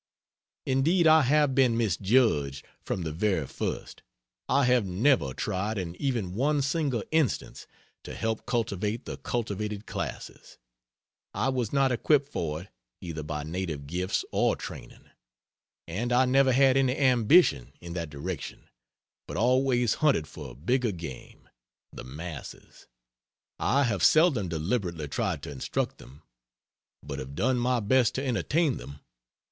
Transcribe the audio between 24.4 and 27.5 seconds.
deliberately tried to instruct them, but have